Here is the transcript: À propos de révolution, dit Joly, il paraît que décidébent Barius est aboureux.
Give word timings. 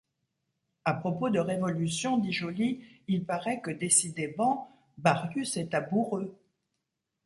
À 0.83 0.95
propos 0.95 1.29
de 1.29 1.37
révolution, 1.37 2.17
dit 2.17 2.31
Joly, 2.33 2.83
il 3.07 3.23
paraît 3.23 3.61
que 3.61 3.69
décidébent 3.69 4.65
Barius 4.97 5.57
est 5.57 5.75
aboureux. 5.75 6.35